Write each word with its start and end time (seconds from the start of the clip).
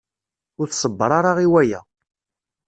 Ur 0.59 0.67
tṣebber 0.69 1.11
ara 1.19 1.31
i 1.45 1.47
waya. 1.51 1.79